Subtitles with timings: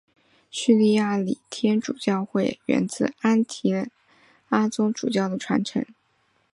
[0.49, 3.85] 叙利亚礼天主教会源自安提
[4.49, 5.85] 阿宗主教的传承。